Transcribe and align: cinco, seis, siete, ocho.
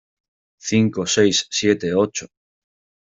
cinco, 0.57 1.05
seis, 1.05 1.45
siete, 1.51 1.93
ocho. 1.93 2.25